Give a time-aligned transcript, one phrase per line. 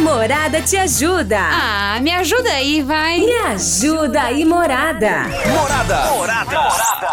[0.00, 1.38] Morada te ajuda.
[1.38, 3.20] Ah, me ajuda aí, vai.
[3.20, 5.24] Me ajuda aí, Morada.
[5.52, 6.10] Morada.
[6.12, 6.70] Morada.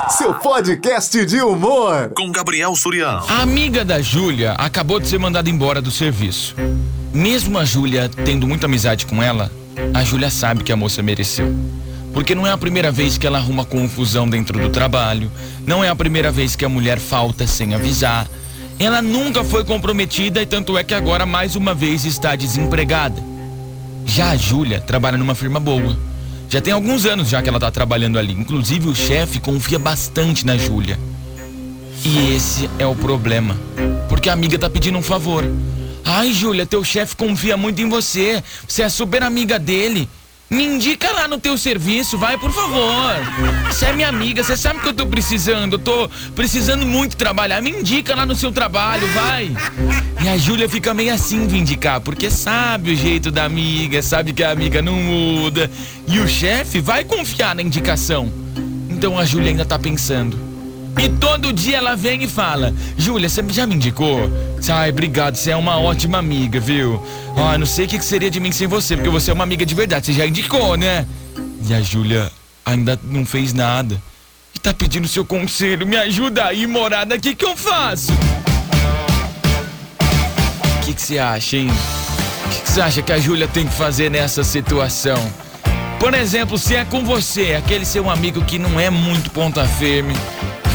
[0.10, 2.12] Seu podcast de humor.
[2.16, 3.26] Com Gabriel Surião.
[3.28, 6.56] A amiga da Júlia acabou de ser mandada embora do serviço.
[7.14, 9.52] Mesmo a Júlia tendo muita amizade com ela,
[9.94, 11.54] a Júlia sabe que a moça mereceu.
[12.14, 15.30] Porque não é a primeira vez que ela arruma confusão dentro do trabalho,
[15.66, 18.28] não é a primeira vez que a mulher falta sem avisar.
[18.80, 23.24] Ela nunca foi comprometida e tanto é que agora mais uma vez está desempregada.
[24.06, 25.98] Já a Júlia trabalha numa firma boa.
[26.48, 28.34] Já tem alguns anos já que ela está trabalhando ali.
[28.34, 30.98] Inclusive o chefe confia bastante na Júlia.
[32.06, 33.58] E esse é o problema.
[34.08, 35.44] Porque a amiga tá pedindo um favor.
[36.06, 38.44] Ai, Júlia, teu chefe confia muito em você.
[38.68, 40.08] Você é super amiga dele.
[40.50, 43.16] Me indica lá no teu serviço, vai, por favor.
[43.66, 45.74] Você é minha amiga, você sabe que eu tô precisando.
[45.74, 47.62] Eu tô precisando muito trabalhar.
[47.62, 49.52] Me indica lá no seu trabalho, vai.
[50.24, 54.32] E a Júlia fica meio assim de indicar, porque sabe o jeito da amiga, sabe
[54.32, 55.70] que a amiga não muda.
[56.08, 58.32] E o chefe vai confiar na indicação.
[58.90, 60.40] Então a Júlia ainda tá pensando.
[60.98, 64.32] E todo dia ela vem e fala: Júlia, você já me indicou?
[64.70, 67.02] Ai, obrigado, você é uma ótima amiga, viu?
[67.36, 69.66] Ah, não sei o que seria de mim sem você, porque você é uma amiga
[69.66, 71.06] de verdade, você já indicou, né?
[71.68, 72.32] E a Júlia
[72.66, 74.02] ainda não fez nada.
[74.56, 75.86] E tá pedindo seu conselho.
[75.86, 78.12] Me ajuda aí, morada, o que, que eu faço?
[80.82, 81.70] O que, que você acha, hein?
[81.70, 85.18] O que, que você acha que a Júlia tem que fazer nessa situação?
[86.00, 90.14] Por exemplo, se é com você, aquele seu amigo que não é muito ponta firme,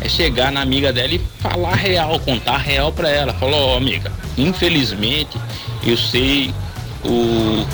[0.00, 3.32] é chegar na amiga dela e falar real, contar real pra ela.
[3.34, 5.36] Falou, ó, amiga, infelizmente
[5.82, 6.52] eu sei
[7.04, 7.66] o.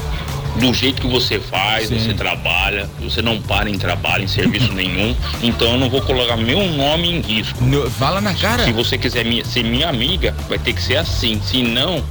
[0.56, 1.98] Do jeito que você faz, Sim.
[2.00, 6.36] você trabalha, você não para em trabalho, em serviço nenhum, então eu não vou colocar
[6.36, 7.62] meu nome em risco.
[7.64, 8.64] No- fala na cara.
[8.64, 11.40] Se você quiser mi- ser minha amiga, vai ter que ser assim.
[11.42, 12.02] Se não,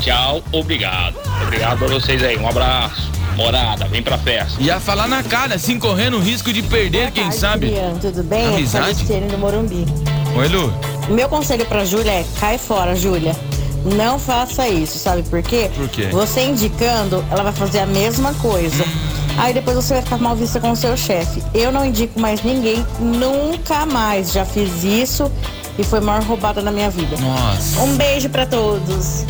[0.00, 1.16] tchau, obrigado.
[1.42, 2.36] Obrigado pra vocês aí.
[2.36, 3.10] Um abraço.
[3.36, 4.60] Morada, vem pra festa.
[4.62, 7.72] Ia falar na cara, assim, correndo o risco de perder, quem tarde, sabe?
[8.00, 8.46] Tudo bem?
[8.48, 8.94] Amizade?
[8.96, 9.86] Celestine do Morumbi.
[10.36, 10.72] Oi, Lu.
[11.08, 13.34] O meu conselho pra Júlia é cai fora, Júlia.
[13.84, 15.70] Não faça isso, sabe por quê?
[15.74, 16.08] Por quê?
[16.12, 18.84] Você indicando, ela vai fazer a mesma coisa.
[19.38, 21.42] Aí depois você vai ficar mal vista com o seu chefe.
[21.54, 24.32] Eu não indico mais ninguém, nunca mais.
[24.32, 25.30] Já fiz isso
[25.78, 27.16] e foi a maior roubada na minha vida.
[27.18, 27.80] Nossa.
[27.80, 29.24] Um beijo pra todos.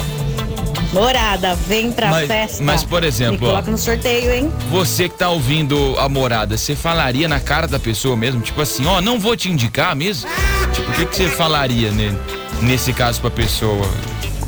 [0.92, 2.62] Morada, vem pra Mas- festa.
[2.64, 3.50] mas, por exemplo, Me ó.
[3.50, 4.50] coloca no sorteio, hein?
[4.70, 8.40] Você que tá ouvindo a morada, você falaria na cara da pessoa mesmo?
[8.40, 10.28] Tipo assim, ó, não vou te indicar mesmo?
[10.72, 12.16] Tipo, o que, que você falaria ne-
[12.62, 13.86] nesse caso pra pessoa?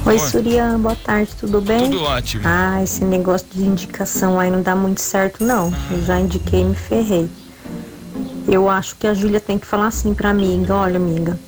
[0.06, 0.18] Oi, Oi.
[0.18, 1.90] Surian, boa tarde, tudo bem?
[1.90, 2.42] Tudo ótimo.
[2.46, 5.72] Ah, esse negócio de indicação aí não dá muito certo, não.
[5.90, 7.28] Eu já indiquei e me ferrei.
[8.48, 11.38] Eu acho que a Júlia tem que falar assim pra amiga: olha, amiga,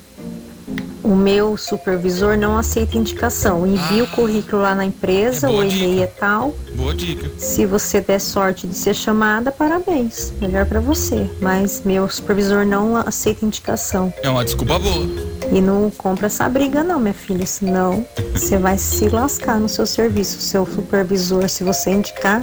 [1.03, 3.65] o meu supervisor não aceita indicação.
[3.65, 6.55] Envia o currículo lá na empresa, É o e-mail é tal.
[6.75, 7.29] Boa dica.
[7.37, 10.31] Se você der sorte de ser chamada, parabéns.
[10.39, 11.29] Melhor pra você.
[11.41, 14.13] Mas meu supervisor não aceita indicação.
[14.21, 15.32] É uma desculpa boa.
[15.53, 19.85] E não compra essa briga não, minha filha, senão você vai se lascar no seu
[19.85, 20.41] serviço.
[20.41, 22.41] Seu supervisor, se você indicar,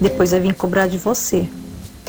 [0.00, 1.48] depois vai vir cobrar de você.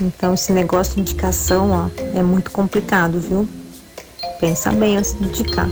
[0.02, 3.48] Então esse negócio de indicação, ó, é muito complicado, viu?
[4.40, 5.70] Pensa bem antes de indicar.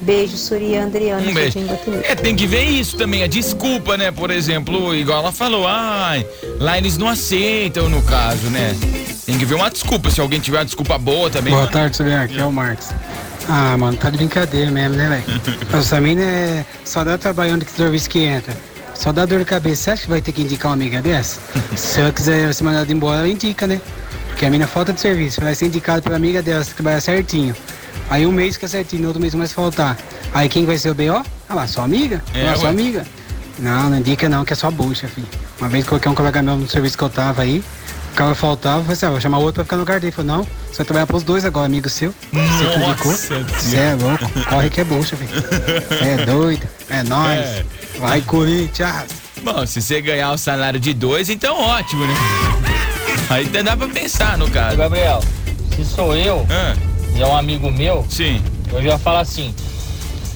[0.00, 1.58] Beijo, Surya Adriana, Um beijo.
[2.02, 4.10] É, tem que ver isso também, a desculpa, né?
[4.10, 6.26] Por exemplo, igual ela falou, ai,
[6.58, 8.76] lá eles não aceitam no caso, né?
[9.24, 11.54] Tem que ver uma desculpa, se alguém tiver uma desculpa boa também.
[11.54, 12.24] Boa tarde, Juliano.
[12.24, 12.88] Aqui é o Marcos.
[13.48, 15.40] Ah, mano, tá de brincadeira mesmo, né, velho?
[15.78, 18.54] Essa mina é só dá trabalho onde que serviço que entra.
[18.94, 19.82] Só dá dor de cabeça.
[19.82, 21.40] Você acha que vai ter que indicar uma amiga dessa?
[21.76, 23.80] Se ela quiser ser mandada embora, ela indica, né?
[24.28, 25.40] Porque a mina falta de serviço.
[25.40, 27.54] Vai ser indicada pela amiga dela, que trabalha certinho.
[28.08, 29.98] Aí um mês fica certinho, no outro mês começa a faltar.
[30.32, 31.22] Aí quem vai ser o B.O.?
[31.48, 32.22] Ah lá, sua amiga?
[32.34, 33.04] É, ah, sua amiga.
[33.58, 35.28] Não, não indica não, que é só bucha, filho.
[35.60, 37.62] Uma vez coloquei um colega meu no serviço que eu tava aí,
[38.14, 39.98] o cara faltava, eu falei assim, ah, vou chamar o outro pra ficar no lugar
[39.98, 40.06] dele.
[40.06, 42.14] Ele falou, não, você vai trabalhar pros dois agora, amigo seu.
[42.32, 43.12] Você que indicou.
[43.12, 45.30] Você é louco, corre que é bucha, filho.
[45.32, 47.40] Você é doido, é nóis.
[47.40, 47.64] É.
[47.98, 49.06] Vai, Corinthians.
[49.42, 52.14] Bom, se você ganhar o salário de dois, então ótimo, né?
[53.28, 54.76] Aí até dá pra pensar no caso.
[54.76, 55.20] Gabriel,
[55.74, 56.74] se sou eu Ah,
[57.16, 58.40] e é um amigo meu, sim.
[58.72, 59.52] eu já falo assim,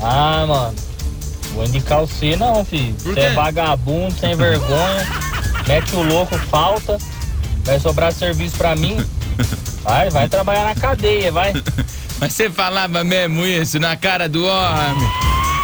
[0.00, 0.74] ah, mano,
[1.54, 2.94] vou indicar você não, filho.
[2.98, 5.06] Você é vagabundo, sem vergonha,
[5.66, 6.98] mete o louco, falta,
[7.68, 8.96] vai sobrar serviço pra mim.
[9.84, 11.54] Vai, vai trabalhar na cadeia, vai.
[12.20, 15.10] Mas você falava mesmo isso na cara do homem.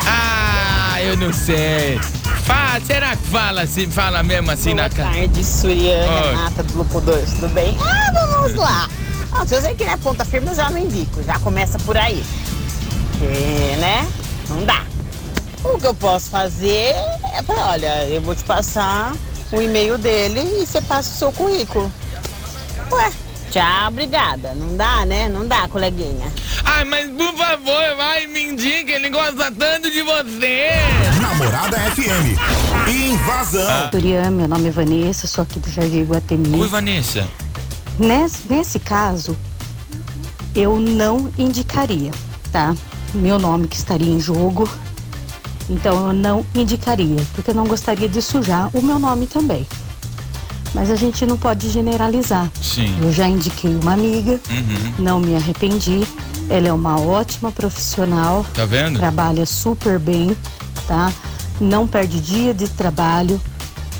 [0.06, 1.98] Ah, eu não sei.
[2.46, 5.10] Fala, será que fala assim, fala mesmo assim Boa na cara?
[5.10, 6.30] tarde, Suriana.
[6.30, 7.76] Renata do Lupo 2, tudo bem?
[7.80, 8.88] Ah, vamos lá.
[9.36, 11.20] Ah, se você quer ponta firme, eu já não indico.
[11.24, 12.24] Já começa por aí.
[13.18, 14.08] Porque, né?
[14.48, 14.84] Não dá.
[15.64, 16.94] O que eu posso fazer
[17.36, 19.12] é falar, olha, eu vou te passar
[19.54, 21.90] o e-mail dele e você passa o seu currículo.
[22.90, 23.12] Ué,
[23.50, 24.54] tchau, obrigada.
[24.54, 25.28] Não dá, né?
[25.28, 26.32] Não dá, coleguinha.
[26.64, 30.70] Ai, mas por favor, vai, me indica, ele gosta tanto de você.
[31.20, 32.88] Namorada FM.
[32.88, 33.90] Invasão.
[33.90, 36.60] Dorian, meu nome é Vanessa, sou aqui do Jardim Iguatemi.
[36.60, 37.28] Oi, Vanessa.
[37.98, 39.36] Nesse, nesse caso,
[40.54, 42.10] eu não indicaria,
[42.50, 42.74] tá?
[43.12, 44.68] Meu nome que estaria em jogo.
[45.68, 49.66] Então eu não indicaria, porque eu não gostaria de sujar o meu nome também.
[50.74, 52.50] Mas a gente não pode generalizar.
[52.60, 52.94] Sim.
[53.00, 54.92] Eu já indiquei uma amiga, Uhum.
[54.98, 56.06] não me arrependi.
[56.50, 58.44] Ela é uma ótima profissional.
[58.52, 58.98] Tá vendo?
[58.98, 60.36] Trabalha super bem,
[60.86, 61.12] tá?
[61.60, 63.40] Não perde dia de trabalho.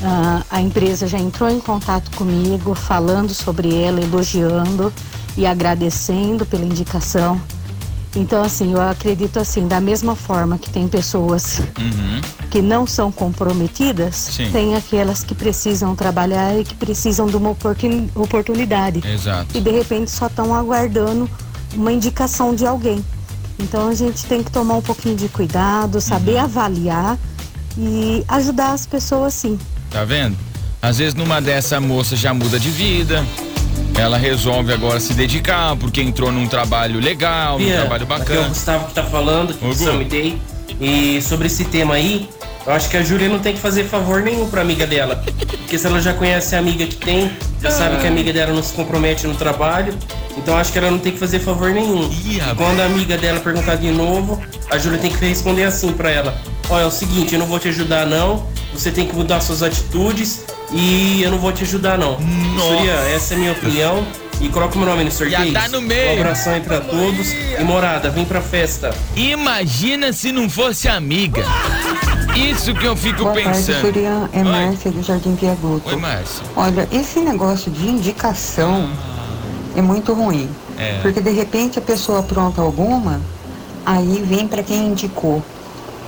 [0.03, 4.93] Ah, a empresa já entrou em contato comigo, falando sobre ela, elogiando
[5.37, 7.41] e agradecendo pela indicação.
[8.17, 12.21] Então, assim, eu acredito assim, da mesma forma que tem pessoas Uhum.
[12.51, 14.51] que não são comprometidas, Sim.
[14.53, 19.57] tem aquelas que precisam trabalhar e que precisam de uma oportun- oportunidade Exato.
[19.57, 21.29] e de repente só estão aguardando
[21.75, 23.05] uma indicação de alguém.
[23.59, 26.43] Então a gente tem que tomar um pouquinho de cuidado, saber Uhum.
[26.43, 27.19] avaliar
[27.77, 29.59] e ajudar as pessoas sim.
[29.91, 30.37] Tá vendo?
[30.81, 33.25] Às vezes numa dessa a moça já muda de vida.
[33.97, 38.17] Ela resolve agora se dedicar porque entrou num trabalho legal, num Bia, trabalho Aqui é
[38.17, 38.49] o bacana.
[38.49, 39.75] Gustavo que tá falando, do Gu.
[39.75, 40.39] Summit Day.
[40.81, 42.29] E sobre esse tema aí,
[42.67, 45.23] eu acho que a Júlia não tem que fazer favor nenhum pra amiga dela.
[45.49, 47.31] Porque se ela já conhece a amiga que tem,
[47.63, 49.97] já sabe que a amiga dela não se compromete no trabalho.
[50.37, 52.11] Então acho que ela não tem que fazer favor nenhum.
[52.27, 52.59] Ih, rapaz.
[52.59, 56.37] Quando a amiga dela perguntar de novo, a Júlia tem que responder assim pra ela:
[56.69, 58.47] Olha, é o seguinte, eu não vou te ajudar não.
[58.73, 62.19] Você tem que mudar suas atitudes e eu não vou te ajudar não.
[62.21, 62.77] Nossa.
[62.77, 64.07] Surya, essa é a minha opinião.
[64.41, 65.53] E coloca o meu nome no sorteio.
[65.53, 66.17] tá no meio.
[66.17, 67.33] Um abração aí pra todos.
[67.33, 68.93] E morada, vem pra festa.
[69.15, 71.45] Imagina se não fosse amiga.
[72.35, 73.81] Isso que eu fico Boa tarde, pensando.
[73.81, 74.29] Surian.
[74.33, 74.45] É Oi.
[74.45, 75.89] Márcia do Jardim Viaduto.
[75.89, 76.45] Oi, Márcia.
[76.57, 78.91] Olha, esse negócio de indicação
[79.77, 80.51] é muito ruim.
[80.77, 80.99] É.
[81.01, 83.21] Porque de repente a pessoa apronta alguma,
[83.87, 85.45] aí vem para quem indicou.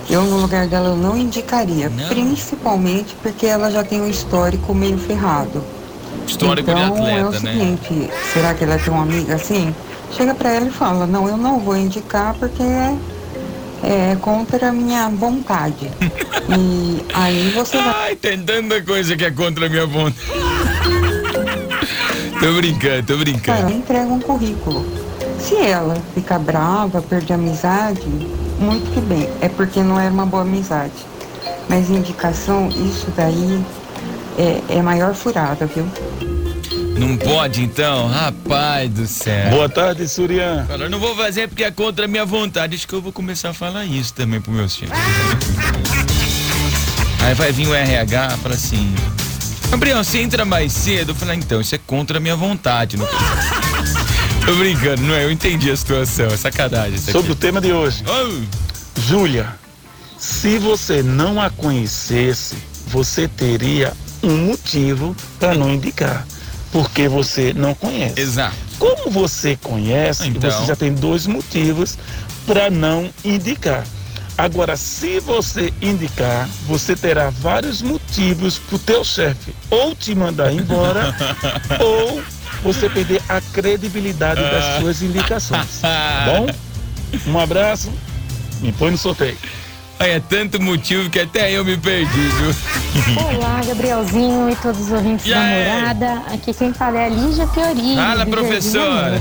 [0.08, 2.08] Eu no lugar dela eu não indicaria, Não.
[2.08, 5.62] principalmente porque ela já tem um histórico meio ferrado.
[6.26, 7.52] Histórico então, de é o atleta, né?
[7.52, 9.74] seguinte, será que ela é tão amiga assim?
[10.12, 12.96] Chega pra ela e fala, não, eu não vou indicar porque é,
[13.82, 15.90] é contra a minha vontade.
[16.56, 18.08] e aí você vai.
[18.08, 20.26] Ai, tem tanta coisa que é contra a minha vontade.
[22.40, 23.72] tô brincando, tô brincando.
[23.72, 24.84] entrega um currículo.
[25.40, 28.02] Se ela ficar brava, perder a amizade,
[28.58, 29.28] muito que bem.
[29.40, 30.92] É porque não era uma boa amizade.
[31.68, 33.60] Mas indicação, isso daí
[34.38, 35.86] é, é maior furada, viu?
[36.98, 38.08] Não pode então?
[38.08, 39.50] Rapaz do céu.
[39.50, 40.64] Boa tarde, Surian.
[40.66, 42.74] Fala, eu não vou fazer porque é contra a minha vontade.
[42.74, 44.96] Acho que eu vou começar a falar isso também pros meus filhos.
[47.22, 48.94] Aí vai vir o RH e fala assim:
[49.70, 51.10] Gabriel, você entra mais cedo?
[51.10, 52.96] Eu falo, "Ah, então, isso é contra a minha vontade.
[52.96, 53.06] Não...
[54.46, 55.24] Tô brincando, não é?
[55.24, 58.04] Eu entendi a situação, é sacanagem isso Sobre o tema de hoje.
[58.06, 59.48] Oh, Júlia,
[60.18, 66.24] se você não a conhecesse, você teria um motivo para não indicar.
[66.70, 68.20] Porque você não conhece.
[68.20, 68.54] exato.
[68.78, 70.50] Como você conhece, Então.
[70.50, 71.98] você já tem dois motivos
[72.46, 73.84] para não indicar.
[74.38, 80.52] Agora, se você indicar, você terá vários motivos para o teu chefe ou te mandar
[80.52, 81.16] embora
[81.80, 82.22] ou
[82.62, 85.80] você perder a credibilidade das suas indicações.
[85.80, 86.46] Tá bom?
[87.30, 87.92] Um abraço,
[88.60, 89.36] me põe no sorteio.
[89.98, 92.54] Olha, é tanto motivo que até eu me perdi, viu?
[93.24, 96.22] Olá, Gabrielzinho e todos os ouvintes da morada.
[96.32, 97.96] Aqui quem fala é a Lígia Fiorini.
[97.96, 99.20] Fala, professora.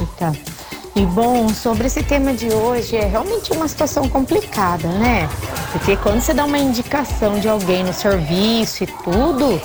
[0.96, 5.30] E bom, sobre esse tema de hoje, é realmente uma situação complicada, né?
[5.72, 9.62] Porque quando você dá uma indicação de alguém no serviço e tudo,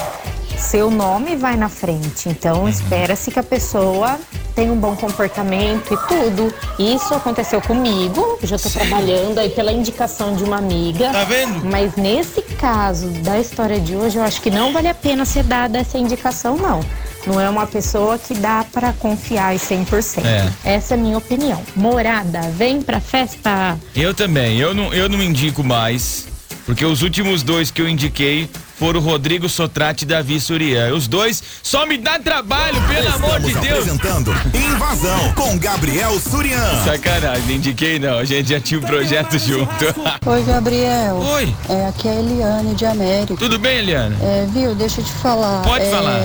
[0.60, 2.28] seu nome vai na frente.
[2.28, 2.68] Então, Uhum.
[2.68, 4.18] espera-se que a pessoa
[4.54, 6.52] tenha um bom comportamento e tudo.
[6.78, 11.10] Isso aconteceu comigo, já tô trabalhando aí pela indicação de uma amiga.
[11.10, 11.64] Tá vendo?
[11.64, 15.42] Mas nesse caso da história de hoje, eu acho que não vale a pena ser
[15.44, 16.80] dada essa indicação, não.
[17.26, 20.24] Não é uma pessoa que dá pra confiar em 100%.
[20.24, 20.50] É.
[20.64, 21.60] Essa é a minha opinião.
[21.76, 23.78] Morada, vem pra festa.
[23.94, 26.26] Eu também, eu não, eu não indico mais,
[26.64, 28.48] porque os últimos dois que eu indiquei
[28.80, 30.94] por o Rodrigo Sotrate e Davi Surian.
[30.94, 33.78] Os dois só me dá trabalho, pelo amor de Estamos Deus.
[33.80, 36.82] apresentando Invasão com Gabriel Surian.
[36.82, 39.84] Sacanagem, não indiquei não, a gente já tinha um projeto junto.
[40.24, 41.16] Oi, Gabriel.
[41.16, 41.54] Oi.
[41.68, 43.36] É, aqui é a Eliane de América.
[43.36, 44.16] Tudo bem, Eliana?
[44.22, 45.62] É, viu, deixa eu te falar.
[45.62, 46.20] Pode é, falar.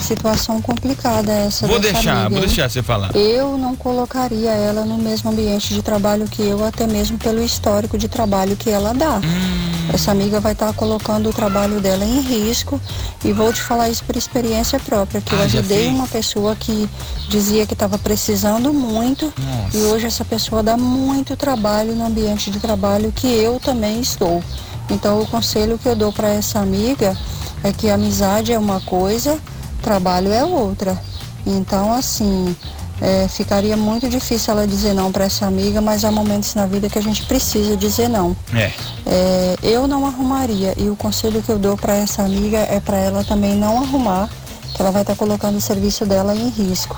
[0.00, 2.46] Situação complicada essa Vou deixar, amiga, vou hein?
[2.46, 3.14] deixar você falar.
[3.16, 7.96] Eu não colocaria ela no mesmo ambiente de trabalho que eu, até mesmo pelo histórico
[7.96, 9.16] de trabalho que ela dá.
[9.24, 9.90] Hum.
[9.92, 12.80] Essa amiga vai estar colocando o trabalho dela em risco
[13.24, 16.88] e vou te falar isso por experiência própria, que eu Ah, ajudei uma pessoa que
[17.28, 19.76] dizia que estava precisando muito Nossa.
[19.76, 24.42] e hoje essa pessoa dá muito trabalho no ambiente de trabalho que eu também estou.
[24.90, 27.16] Então o conselho que eu dou para essa amiga
[27.62, 29.38] é que amizade é uma coisa,
[29.84, 30.98] trabalho é outra.
[31.46, 32.56] Então assim,
[33.00, 36.88] é, ficaria muito difícil ela dizer não para essa amiga, mas há momentos na vida
[36.88, 38.36] que a gente precisa dizer não.
[38.52, 38.72] É.
[39.06, 42.96] É, eu não arrumaria e o conselho que eu dou para essa amiga é para
[42.96, 44.30] ela também não arrumar,
[44.74, 46.96] que ela vai estar colocando o serviço dela em risco.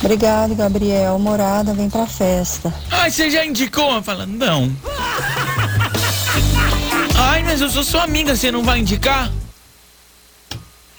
[0.00, 1.18] Obrigado, Gabriel.
[1.18, 2.72] Morada, vem pra festa.
[2.90, 4.02] Ai, você já indicou?
[4.02, 4.70] Fala, não.
[7.16, 9.30] Ai, mas eu sou sua amiga, você não vai indicar?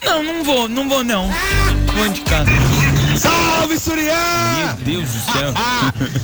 [0.05, 1.29] Não, não vou, não vou não.
[1.95, 2.45] Vou indicar.
[2.45, 2.62] Salve,
[3.79, 4.13] Surian!
[4.57, 5.53] Meu Deus do céu.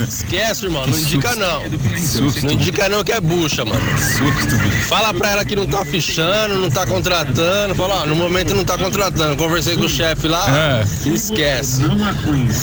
[0.08, 1.62] Esquece, irmão, não indica não.
[2.00, 2.46] susto.
[2.46, 3.82] Não indica não que é bucha, mano.
[4.00, 4.88] Susto, bicho.
[4.88, 7.76] Fala pra ela que não tá fichando, não tá contratando.
[7.76, 9.36] Fala, ó, no momento não tá contratando.
[9.36, 11.10] Conversei com o chefe lá, É.
[11.10, 11.82] esquece.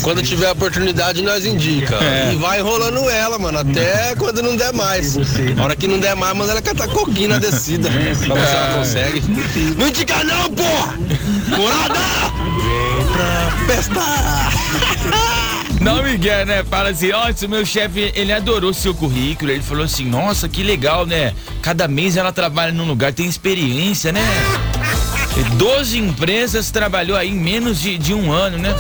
[0.03, 1.97] Quando tiver oportunidade, nós indica.
[1.97, 2.33] É.
[2.33, 5.17] E vai enrolando ela, mano, até quando não der mais.
[5.59, 7.89] A hora que não der mais, manda ela catar coquinho na descida.
[7.91, 9.23] Pra ver se ela consegue.
[9.79, 10.95] Não indica não, porra!
[11.49, 12.01] Morada!
[12.63, 14.01] Vem pra festa!
[15.81, 16.65] Não, Miguel, né?
[16.65, 19.53] Fala assim, ó, esse meu chefe, ele adorou seu currículo.
[19.53, 21.33] Ele falou assim, nossa, que legal, né?
[21.63, 24.25] Cada mês ela trabalha num lugar, tem experiência, né?
[25.37, 28.75] E 12 empresas trabalhou aí em menos de, de um ano, né?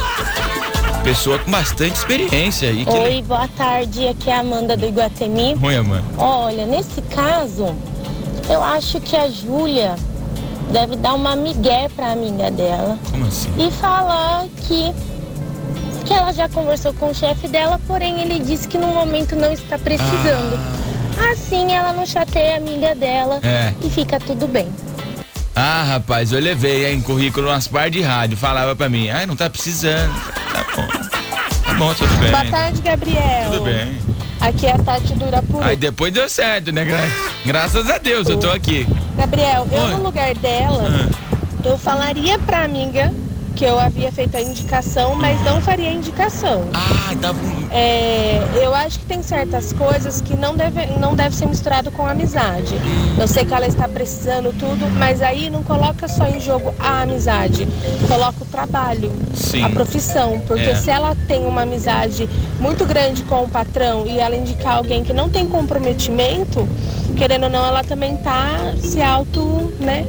[1.05, 2.85] Pessoa com bastante experiência aí.
[2.85, 4.09] Que Oi, boa tarde.
[4.09, 5.57] Aqui é a Amanda do Iguatemi.
[5.63, 6.05] Oi, Amanda.
[6.19, 7.77] Olha, nesse caso,
[8.51, 9.95] eu acho que a Júlia
[10.73, 13.51] deve dar uma migué pra amiga dela Como assim?
[13.59, 14.93] e falar que
[16.05, 19.53] que ela já conversou com o chefe dela, porém ele disse que no momento não
[19.53, 20.57] está precisando.
[21.33, 23.73] Assim ela não chateia a amiga dela É.
[23.83, 24.69] e fica tudo bem.
[25.55, 28.37] Ah, rapaz, eu levei hein, currículo umas par de rádio.
[28.37, 30.13] Falava pra mim, ai, não tá precisando.
[30.53, 30.87] Tá bom.
[31.65, 32.31] Tá bom, tudo bem.
[32.31, 33.51] Boa tarde, Gabriel.
[33.51, 33.99] Tudo bem.
[34.39, 35.65] Aqui é a Tati do Urapuru.
[35.65, 36.85] Aí depois deu certo, né?
[36.85, 37.09] Gra-
[37.45, 38.87] Graças a Deus, eu tô aqui.
[39.17, 39.91] Gabriel, eu Oi.
[39.93, 40.89] no lugar dela,
[41.65, 43.13] eu falaria pra amiga
[43.55, 46.65] que eu havia feito a indicação, mas não faria a indicação.
[46.75, 47.35] Ah, tá
[47.71, 52.07] É, eu acho que tem certas coisas que não deve, não deve ser misturado com
[52.07, 52.75] amizade.
[53.19, 57.01] Eu sei que ela está precisando tudo, mas aí não coloca só em jogo a
[57.01, 57.67] amizade,
[58.07, 59.65] coloca o trabalho, Sim.
[59.65, 60.75] a profissão, porque É.
[60.75, 62.29] se ela tem uma amizade
[62.61, 66.69] muito grande com o patrão e ela indicar alguém que não tem comprometimento,
[67.17, 70.07] querendo ou não, ela também tá se auto, né?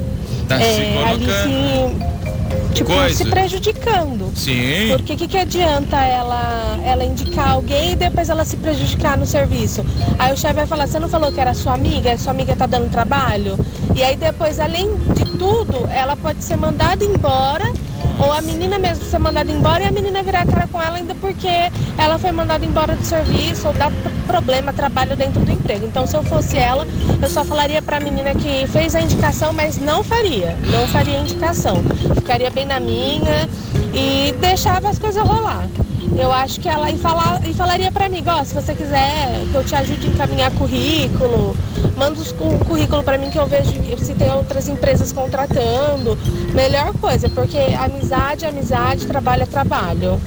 [0.48, 1.42] Tá se é, ali colocando.
[1.42, 3.14] se tipo, Coisa.
[3.14, 4.32] se prejudicando.
[4.34, 4.88] Sim.
[4.90, 9.26] Porque o que, que adianta ela, ela indicar alguém e depois ela se prejudicar no
[9.26, 9.84] serviço?
[10.18, 12.66] Aí o chefe vai falar, você não falou que era sua amiga, sua amiga tá
[12.66, 13.58] dando trabalho?
[13.94, 17.72] E aí depois, além de tudo, ela pode ser mandada embora,
[18.18, 20.96] ou a menina mesmo ser mandada embora e a menina virar a cara com ela
[20.96, 21.48] ainda porque
[21.96, 23.90] ela foi mandada embora do serviço ou dá
[24.26, 25.86] problema, trabalho dentro do emprego.
[25.86, 26.86] Então se eu fosse ela,
[27.20, 30.56] eu só falaria pra menina que fez a indicação, mas não faria.
[30.70, 31.82] Não faria a indicação.
[32.14, 33.48] Ficaria bem na minha
[33.94, 35.68] e deixava as coisas rolar.
[36.16, 39.54] Eu acho que ela e, falar, e falaria pra mim, ó, se você quiser que
[39.54, 41.56] eu te ajude a encaminhar currículo,
[41.98, 46.16] manda os- um currículo pra mim que eu vejo se tem outras empresas contratando.
[46.54, 50.20] Melhor coisa, porque amizade, é amizade, trabalho é trabalho.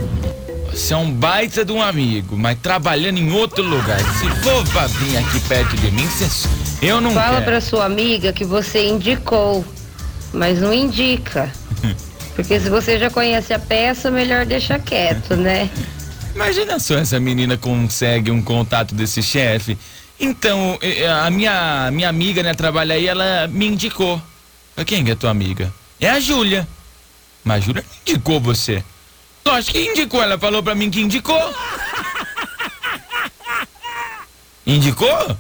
[0.72, 4.00] Você é um baita de um amigo, mas trabalhando em outro lugar.
[4.00, 6.48] Se for pra vir aqui perto de mim, cê-
[6.82, 7.46] eu não Fala quero.
[7.46, 9.66] pra sua amiga que você indicou,
[10.34, 11.52] mas não indica.
[12.36, 15.70] Porque se você já conhece a peça, melhor deixar quieto, né?
[16.34, 19.78] Imagina só essa menina consegue um contato desse chefe.
[20.22, 24.22] Então, eh, a minha, minha amiga, né, trabalha aí, ela me indicou.
[24.86, 25.74] Quem que é tua amiga?
[26.00, 26.68] É a Júlia.
[27.44, 28.84] Mas a Júlia indicou você.
[29.44, 31.42] Lógico que indicou, ela falou pra mim que indicou.
[34.66, 35.36] Indicou?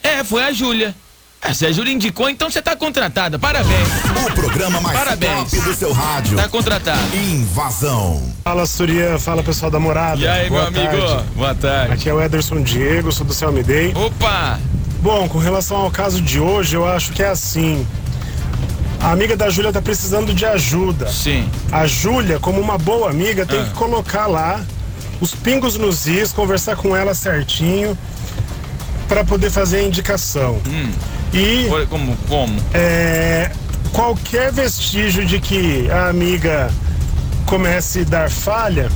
[0.00, 0.94] É, foi a Júlia.
[1.42, 3.38] Ah, se a Júlia indicou, então você tá contratada.
[3.38, 3.88] Parabéns.
[4.30, 5.50] O programa mais Parabéns.
[5.50, 6.36] top do seu rádio.
[6.36, 7.16] Tá contratado.
[7.16, 8.22] Invasão.
[8.44, 9.18] Fala, Surya.
[9.18, 10.20] Fala, pessoal da morada.
[10.20, 11.06] E aí, Boa meu amigo?
[11.06, 11.24] tarde.
[11.34, 11.92] Boa tarde.
[11.94, 13.92] Aqui é o Ederson Diego, sou do Céu Me Dei.
[13.94, 14.60] Opa!
[15.00, 17.86] Bom, com relação ao caso de hoje, eu acho que é assim.
[19.00, 21.08] A amiga da Júlia tá precisando de ajuda.
[21.10, 21.48] Sim.
[21.72, 23.64] A Júlia, como uma boa amiga, tem Ah.
[23.64, 24.60] que colocar lá
[25.22, 27.96] os pingos nos is, conversar com ela certinho
[29.08, 30.60] para poder fazer a indicação.
[31.32, 32.16] E Como?
[32.28, 32.56] Como?
[32.74, 33.50] é,
[33.92, 36.70] qualquer vestígio de que a amiga
[37.46, 38.88] comece a dar falha,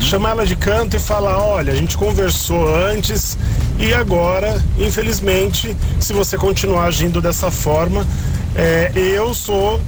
[0.00, 3.36] chama ela de canto e fala: olha, a gente conversou antes
[3.78, 8.06] e agora, infelizmente, se você continuar agindo dessa forma,
[8.54, 9.80] é, eu sou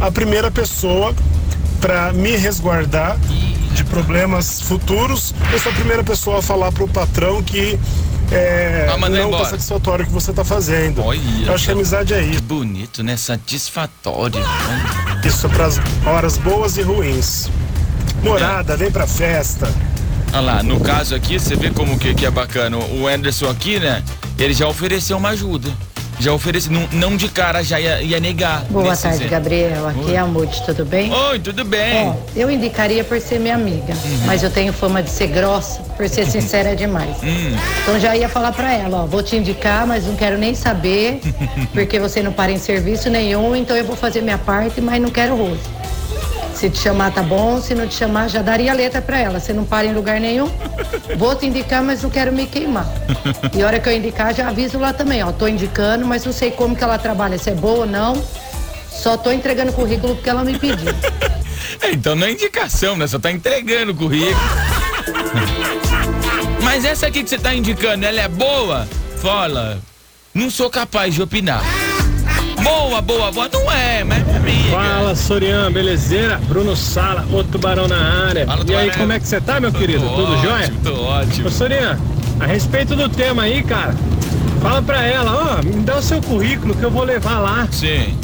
[0.00, 1.14] a primeira pessoa
[1.80, 3.16] para me resguardar
[3.74, 5.34] de problemas futuros.
[5.52, 7.78] Eu sou a primeira pessoa a falar pro patrão que
[8.32, 9.44] é, não embora.
[9.44, 11.02] tá satisfatório o que você tá fazendo.
[11.46, 12.42] Eu acho que a amizade é isso.
[12.42, 13.16] Bonito, né?
[13.16, 14.42] Satisfatório.
[15.24, 17.50] Isso para as horas boas e ruins.
[18.22, 19.72] Morada, vem pra festa.
[20.32, 22.78] Olha lá, no caso aqui, você vê como que, que é bacana.
[22.78, 24.02] O Anderson aqui, né?
[24.38, 25.70] Ele já ofereceu uma ajuda.
[26.22, 28.62] Já ofereceu, não, não de cara, já ia, ia negar.
[28.70, 29.88] Boa tarde, ze- Gabriel.
[29.88, 30.14] Aqui Oi.
[30.14, 31.12] é a Mude, tudo bem?
[31.12, 32.10] Oi, tudo bem.
[32.10, 33.92] Ó, eu indicaria por ser minha amiga,
[34.24, 37.16] mas eu tenho fama de ser grossa, por ser sincera demais.
[37.24, 37.56] Hum.
[37.82, 41.20] Então já ia falar pra ela, ó, vou te indicar, mas não quero nem saber,
[41.74, 45.10] porque você não para em serviço nenhum, então eu vou fazer minha parte, mas não
[45.10, 45.81] quero rosto.
[46.62, 49.40] Se te chamar tá bom, se não te chamar já daria letra pra ela.
[49.40, 50.48] Você não para em lugar nenhum.
[51.16, 52.86] Vou te indicar, mas não quero me queimar.
[53.52, 55.32] E a hora que eu indicar, já aviso lá também, ó.
[55.32, 58.14] Tô indicando, mas não sei como que ela trabalha, se é boa ou não.
[58.88, 60.92] Só tô entregando currículo porque ela me pediu.
[61.80, 63.08] É, então não é indicação, né?
[63.08, 64.36] Só tá entregando currículo.
[66.62, 68.86] Mas essa aqui que você tá indicando, ela é boa?
[69.20, 69.80] Fala.
[70.32, 71.62] Não sou capaz de opinar.
[72.62, 73.48] Boa, boa, boa.
[73.52, 74.70] Não é, mas é minha.
[74.70, 76.38] Fala, Sorian, belezeira?
[76.48, 78.46] Bruno Sala, o tubarão na área.
[78.46, 80.04] Fala, e aí, como é que você tá, meu querido?
[80.04, 80.72] Tô Tudo ótimo, jóia?
[80.84, 81.48] Tô ótimo.
[81.48, 81.98] Ô, Sorian,
[82.40, 83.94] a respeito do tema aí, cara,
[84.60, 87.68] fala pra ela, ó, me dá o seu currículo que eu vou levar lá.
[87.70, 88.16] Sim.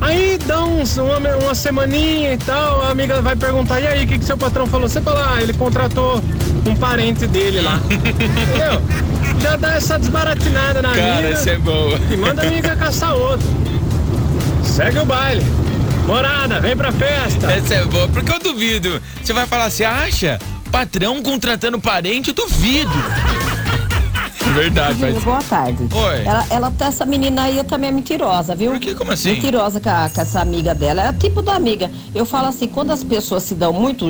[0.00, 4.08] Aí dá uns, uma, uma semaninha e tal, a amiga vai perguntar, e aí, o
[4.08, 4.88] que, que seu patrão falou?
[4.88, 6.22] Você fala, ah, ele contratou
[6.66, 7.78] um parente dele lá.
[7.90, 8.80] Entendeu?
[9.42, 11.28] Já dá essa desbaratinada na Cara, amiga.
[11.28, 11.98] essa é boa.
[12.10, 13.46] E manda a amiga caçar outro.
[14.80, 15.44] Segue o baile.
[16.06, 17.52] Morada, vem pra festa.
[17.52, 19.00] Essa é boa, porque eu duvido.
[19.22, 20.38] Você vai falar, você acha?
[20.72, 22.90] Patrão contratando parente, eu duvido.
[24.54, 25.22] Verdade, mas.
[25.22, 25.86] boa tarde.
[25.94, 26.24] Oi.
[26.24, 28.72] Ela, ela, essa menina aí também é mentirosa, viu?
[28.72, 28.94] Por que?
[28.94, 29.32] Como assim?
[29.34, 31.02] Mentirosa com, a- com essa amiga dela.
[31.02, 31.90] É o tipo da amiga.
[32.14, 34.06] Eu falo assim, quando as pessoas se dão muito,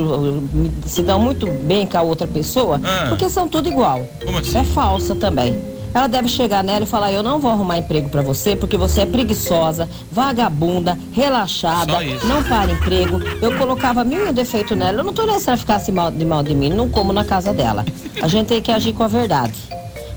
[0.87, 3.07] se dão muito bem com a outra pessoa, Ah.
[3.09, 4.09] porque são tudo igual.
[4.25, 4.57] Como assim?
[4.59, 5.59] É falsa também.
[5.93, 9.03] Ela deve chegar nela e falar: Eu não vou arrumar emprego pra você porque você
[9.03, 13.21] é preguiçosa, vagabunda, relaxada, não para emprego.
[13.43, 15.01] Eu colocava mil defeito nela.
[15.01, 17.25] Eu não tô nem se ela ficasse mal de mal de mim, não como na
[17.25, 17.85] casa dela.
[18.23, 19.55] A gente tem que agir com a verdade.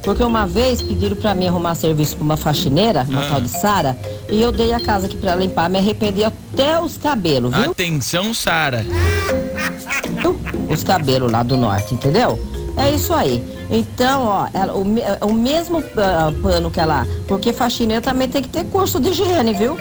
[0.03, 3.29] Porque uma vez pediram pra mim arrumar serviço pra uma faxineira, uma Ah.
[3.29, 3.97] tal de Sara,
[4.29, 7.71] e eu dei a casa aqui pra ela limpar, me arrependi até os cabelos, viu?
[7.71, 8.85] Atenção, Sara.
[10.69, 12.37] Os cabelos lá do norte, entendeu?
[12.77, 13.43] É isso aí.
[13.69, 17.07] Então, ó, ela- o, me- o mesmo ah, pano que ela.
[17.27, 19.77] Porque faxineira também tem que ter curso de higiene, viu?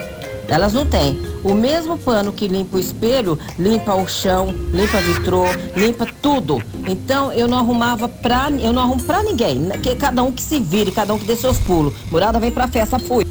[0.47, 1.19] Elas não têm.
[1.43, 6.61] O mesmo pano que limpa o espelho, limpa o chão, limpa vitrô, limpa tudo.
[6.87, 8.49] Então eu não arrumava pra.
[8.51, 9.69] Eu não arrumo pra ninguém.
[9.81, 11.93] Que cada um que se vire, cada um que dê seus pulos.
[12.11, 13.25] Morada vem pra festa, fui.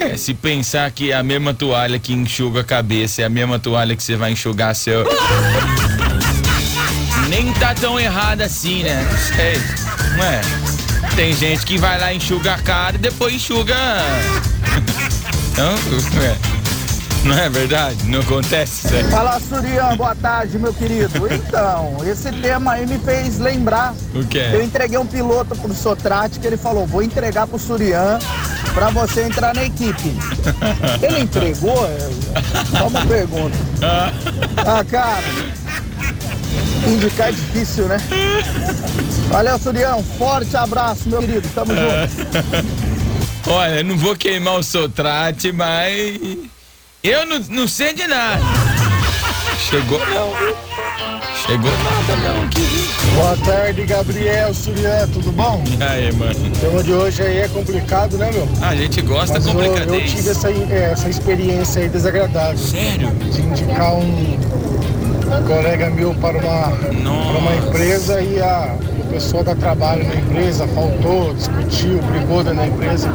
[0.00, 3.94] É, se pensar que a mesma toalha que enxuga a cabeça é a mesma toalha
[3.96, 5.04] que você vai enxugar seu.
[7.74, 9.06] Tá tão errado assim, né?
[9.10, 9.60] Não sei.
[10.16, 10.40] Não é?
[11.16, 13.74] Tem gente que vai lá enxuga a cara e depois enxuga.
[15.56, 16.36] Não, não é.
[17.24, 17.96] Não é verdade?
[18.06, 19.04] Não acontece isso aí.
[19.04, 21.26] Fala, Surian, boa tarde, meu querido.
[21.32, 23.94] Então, esse tema aí me fez lembrar.
[24.12, 24.50] O quê?
[24.52, 28.18] Eu entreguei um piloto pro Sotrate que ele falou: vou entregar pro Surian
[28.74, 30.16] pra você entrar na equipe.
[31.00, 31.88] Ele entregou?
[32.76, 33.56] Só uma pergunta.
[34.66, 35.22] Ah, cara,
[36.86, 37.96] indicar é difícil, né?
[39.28, 39.98] Valeu, Surian.
[40.18, 41.48] Forte abraço, meu querido.
[41.54, 42.84] Tamo junto.
[43.50, 46.18] Olha, eu não vou queimar o sotrate, mas.
[47.02, 48.40] Eu não, não sei de nada.
[49.58, 50.32] Chegou não?
[51.46, 53.14] Chegou nada não viu?
[53.14, 55.62] Boa tarde, Gabriel, Surian, tudo bom?
[55.78, 56.32] E aí, mano?
[56.32, 58.48] O tema de hoje aí é complicado, né, meu?
[58.62, 60.10] A gente gosta Mas eu, complicadez.
[60.10, 62.56] eu tive essa, é, essa experiência aí desagradável.
[62.56, 63.10] Sério?
[63.10, 64.38] De indicar um
[65.42, 70.66] colega meu para uma, para uma empresa e a, o pessoal dá trabalho na empresa,
[70.68, 73.12] faltou, discutiu, brigou dentro da empresa.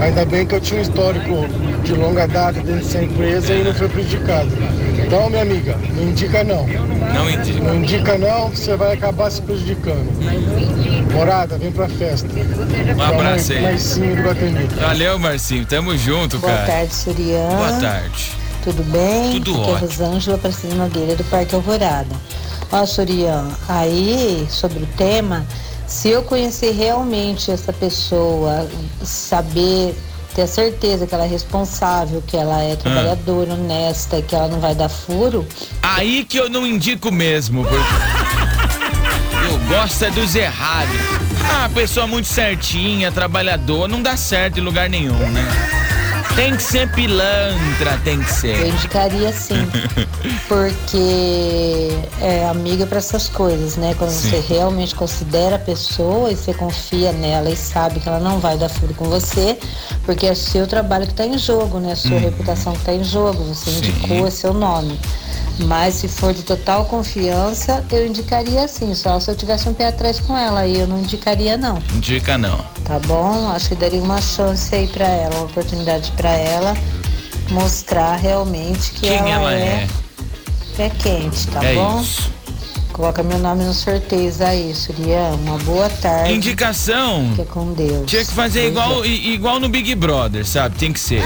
[0.00, 1.46] Ainda bem que eu tinha um histórico
[1.84, 4.50] de longa data dentro dessa empresa e não foi prejudicado.
[4.98, 6.66] Então, minha amiga, não indica não.
[6.66, 7.60] Não indica.
[7.60, 10.10] Não indica não, você vai acabar se prejudicando.
[11.12, 12.28] Morada, vem pra festa.
[12.96, 13.62] Um abraço aí.
[13.62, 14.68] Marcinho do Guatemi.
[14.80, 15.66] Valeu, Marcinho.
[15.66, 16.66] Tamo junto, Boa cara.
[16.66, 17.48] tarde, Surian.
[17.48, 18.41] Boa tarde.
[18.62, 19.32] Tudo bem?
[19.40, 19.78] Tudo Aqui é ótimo.
[19.88, 22.14] Rosângela Aparecida Nogueira do Parque Alvorada.
[22.70, 25.44] Ó, Surian, aí sobre o tema,
[25.86, 28.66] se eu conhecer realmente essa pessoa,
[29.04, 29.94] saber,
[30.34, 32.62] ter a certeza que ela é responsável, que ela Ah.
[32.62, 35.46] é trabalhadora, honesta, que ela não vai dar furo,
[35.82, 37.76] Aí que eu não indico mesmo, porque
[39.50, 40.96] eu gosto é dos errados.
[41.54, 45.44] Ah, pessoa muito certinha, trabalhador, não dá certo em lugar nenhum, né?
[46.34, 48.66] Tem que ser pilantra, tem que eu ser.
[48.68, 49.68] indicaria sim.
[50.48, 51.90] Porque
[52.22, 53.94] é amiga para essas coisas, né?
[53.98, 54.30] Quando Sim.
[54.30, 58.56] você realmente considera a pessoa e você confia nela e sabe que ela não vai
[58.56, 59.58] dar furo com você,
[60.04, 61.92] porque é seu trabalho que está em jogo, né?
[61.92, 62.18] A sua Uhum.
[62.20, 63.44] reputação que está em jogo.
[63.44, 64.98] Você indicou, é seu nome.
[65.60, 69.88] Mas se for de total confiança, eu indicaria sim, só se eu tivesse um pé
[69.88, 72.58] atrás com ela, aí eu não indicaria não, Indica não.
[72.84, 73.48] tá bom?
[73.50, 76.74] Acho que daria uma chance aí pra ela, uma oportunidade pra ela
[77.50, 79.88] mostrar realmente que Quem ela, ela é é?
[80.76, 82.00] pé quente, tá É bom?
[82.00, 82.30] isso.
[82.92, 85.30] Coloca meu nome nos sorteios aí, Surya.
[85.42, 86.34] Uma boa tarde.
[86.34, 87.26] Indicação.
[87.30, 88.04] Fica com Deus.
[88.06, 90.76] Tinha que fazer igual, igual no Big Brother, sabe?
[90.76, 91.22] Tem que ser.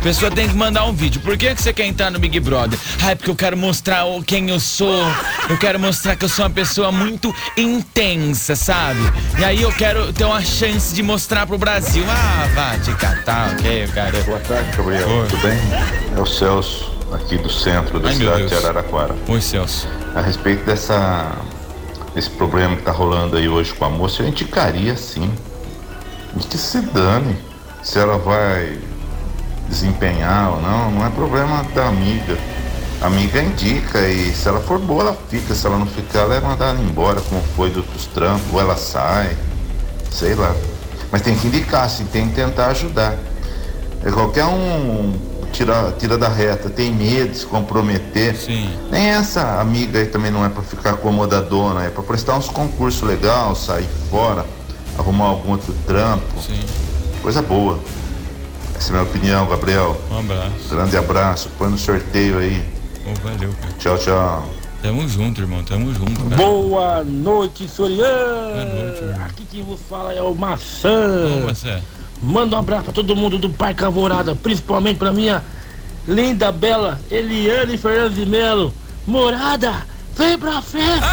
[0.00, 1.20] A pessoa tem que mandar um vídeo.
[1.20, 2.78] Por que, que você quer entrar no Big Brother?
[3.02, 5.04] Ah, é porque eu quero mostrar quem eu sou.
[5.46, 8.98] Eu quero mostrar que eu sou uma pessoa muito intensa, sabe?
[9.38, 12.02] E aí eu quero ter uma chance de mostrar pro Brasil.
[12.08, 14.22] Ah, vá te catar, ok, cara.
[14.22, 15.26] Boa tarde, Gabriel.
[15.28, 15.58] Tudo bem?
[16.16, 18.54] É o Celso, aqui do centro da Ai, cidade de.
[18.54, 19.14] Araraquara.
[19.28, 19.86] Oi, Celso.
[20.14, 21.30] A respeito dessa,
[22.14, 25.30] desse problema que tá rolando aí hoje com a moça, eu indicaria sim.
[26.48, 27.36] Que se dane
[27.82, 28.78] se ela vai
[29.70, 32.36] desempenhar ou não, não é problema da amiga.
[33.00, 35.54] A amiga indica e se ela for boa, ela fica.
[35.54, 38.76] Se ela não ficar, ela é mandada embora, como foi do- dos trampos, ou ela
[38.76, 39.34] sai,
[40.10, 40.54] sei lá.
[41.10, 43.14] Mas tem que indicar, sim, tem que tentar ajudar.
[44.04, 45.14] É qualquer um
[45.50, 48.34] tira, tira da reta, tem medo de se comprometer.
[48.90, 53.02] Nem essa amiga aí também não é para ficar acomodadona, é para prestar uns concursos
[53.02, 54.44] legais, sair fora,
[54.98, 56.40] arrumar algum outro trampo.
[57.22, 57.78] Coisa boa.
[58.80, 60.00] Essa é a minha opinião, Gabriel.
[60.10, 60.68] Um abraço.
[60.70, 62.64] Grande abraço, põe no sorteio aí.
[63.04, 63.74] Ô, valeu, cara.
[63.78, 64.48] Tchau, tchau.
[64.80, 65.62] Tamo junto, irmão.
[65.62, 66.36] Tamo junto, cara.
[66.36, 69.22] Boa noite, Soriano.
[69.26, 71.26] Aqui quem vos fala é o Maçã.
[71.42, 71.78] Ô, Maçã.
[72.22, 75.44] Manda um abraço pra todo mundo do Parque Alvorada, principalmente pra minha
[76.08, 78.72] linda, bela Eliane Fernandes de Melo.
[79.06, 81.06] Morada, vem pra festa!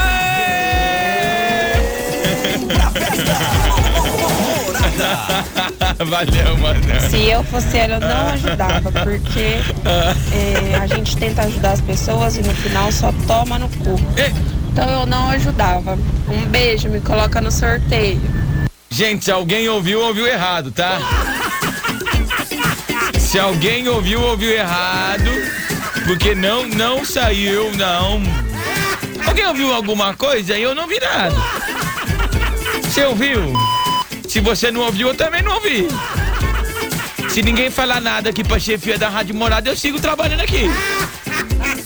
[6.05, 6.79] Valeu, mano.
[7.09, 9.61] Se eu fosse ela, eu não ajudava, porque
[10.31, 13.99] é, a gente tenta ajudar as pessoas e no final só toma no cu.
[14.71, 15.97] Então eu não ajudava.
[16.27, 18.21] Um beijo, me coloca no sorteio.
[18.89, 20.99] Gente, se alguém ouviu, ouviu errado, tá?
[23.19, 25.29] Se alguém ouviu, ouviu errado.
[26.05, 28.21] Porque não, não saiu, não.
[29.25, 30.57] Alguém ouviu alguma coisa?
[30.57, 31.35] Eu não vi nada.
[32.83, 33.53] Você ouviu?
[34.37, 35.87] Se você não ouviu, eu também não ouvi.
[37.27, 40.69] Se ninguém falar nada aqui pra chefia da Rádio Morada, eu sigo trabalhando aqui.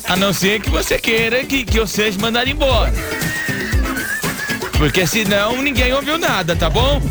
[0.04, 2.92] A não ser que você queira que, que eu seja mandado embora.
[4.78, 7.02] Porque senão ninguém ouviu nada, tá bom?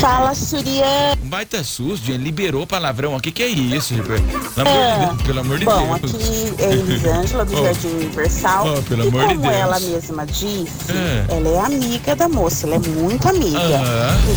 [0.00, 1.14] Fala, Surian.
[1.22, 4.06] Um baita susto, ele liberou palavrão aqui, que é isso, gente?
[4.06, 6.14] Pelo amor de Deus, pelo amor de Bom, Deus.
[6.14, 7.64] aqui é Elisângela do Oh.
[7.64, 8.66] Jardim Universal.
[8.78, 9.54] Oh, pelo e amor de como Deus.
[9.54, 11.26] ela mesma disse, É.
[11.36, 13.58] ela é amiga da moça, ela é muito amiga.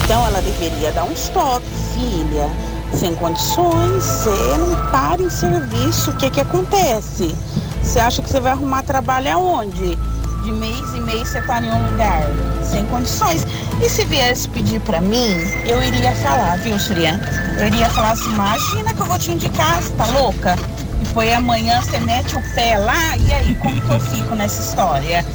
[0.03, 2.49] Então ela deveria dar um stop, filha.
[2.93, 6.11] Sem condições, você não para em serviço.
[6.11, 7.33] O que que acontece?
[7.81, 9.97] Você acha que você vai arrumar trabalho aonde?
[10.43, 12.23] De mês mês você tá em um lugar
[12.63, 13.45] sem condições.
[13.81, 17.19] E se viesse pedir pra mim, eu iria falar, viu, Surya?
[17.59, 20.57] Eu iria falar assim, imagina que eu vou te indicar, você tá louca?
[21.01, 24.61] E foi amanhã você mete o pé lá, e aí, como que eu fico nessa
[24.61, 25.25] história?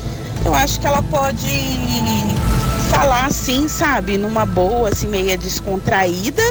[0.44, 1.46] Eu acho que ela pode
[2.90, 6.42] falar assim, sabe, numa boa, assim, meia descontraída,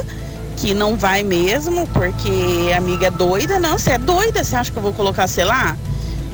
[0.56, 4.78] que não vai mesmo, porque amiga é doida, não, você é doida, você acha que
[4.78, 5.76] eu vou colocar, sei lá?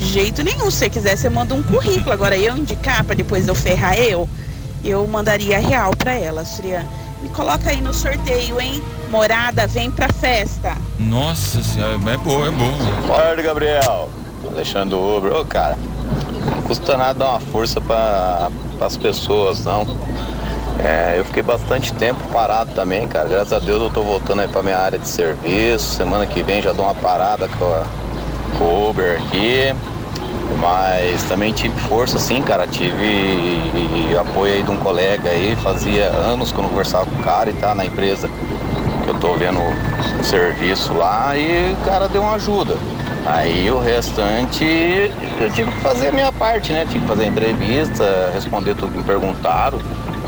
[0.03, 2.11] De jeito nenhum, se você quiser, você manda um currículo.
[2.11, 4.27] Agora eu indicar pra depois eu ferrar eu,
[4.83, 6.85] eu mandaria real pra ela, Surya.
[7.21, 8.83] Me coloca aí no sorteio, hein?
[9.09, 10.75] Morada, vem pra festa.
[10.99, 12.71] Nossa senhora, é bom, é bom.
[13.07, 14.09] Boa tarde, Gabriel.
[14.45, 15.37] Alexandre Uber.
[15.37, 15.77] Ô, cara,
[16.53, 19.87] não custa nada dar uma força para as pessoas, não.
[20.79, 23.29] É, eu fiquei bastante tempo parado também, cara.
[23.29, 25.95] Graças a Deus eu tô voltando aí pra minha área de serviço.
[25.95, 27.85] Semana que vem já dou uma parada com a,
[28.89, 29.73] Uber aqui.
[30.59, 32.65] Mas também tive força sim, cara.
[32.65, 35.55] Tive apoio aí de um colega aí.
[35.57, 38.29] Fazia anos que eu não conversava com o cara e tá na empresa
[39.03, 39.59] que eu tô vendo
[40.23, 42.77] serviço lá e o cara deu uma ajuda.
[43.25, 46.85] Aí o restante eu tive que fazer a minha parte, né?
[46.85, 49.79] Tive que fazer entrevista, responder tudo que me perguntaram,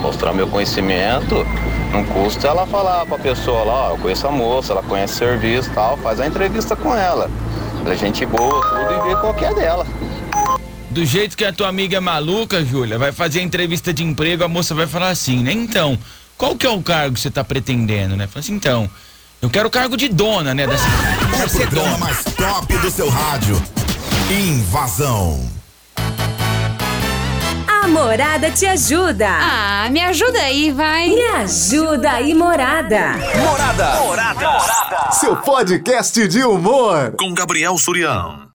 [0.01, 1.45] mostrar meu conhecimento.
[1.91, 5.17] Não custa ela falar pra pessoa lá, ó, eu conheço a moça, ela conhece o
[5.17, 7.29] serviço e tal, faz a entrevista com ela.
[7.85, 9.85] Ela é gente boa, tudo e vê qual que é dela.
[10.95, 14.45] Do jeito que a tua amiga é maluca, Júlia, vai fazer a entrevista de emprego,
[14.45, 15.51] a moça vai falar assim, né?
[15.51, 15.99] Então,
[16.37, 18.27] qual que é o cargo que você tá pretendendo, né?
[18.27, 18.89] Fala assim, então,
[19.41, 20.65] eu quero o cargo de dona, né?
[20.65, 20.85] Dessa...
[20.85, 23.61] O programa mais top do seu rádio.
[24.31, 25.51] Invasão.
[27.67, 29.27] A Morada te ajuda.
[29.29, 31.09] Ah, me ajuda aí, vai.
[31.09, 33.17] Me ajuda aí, Morada.
[33.35, 33.95] Morada.
[33.97, 35.11] Morada.
[35.11, 37.13] Seu podcast de humor.
[37.19, 38.39] Com Gabriel Surião.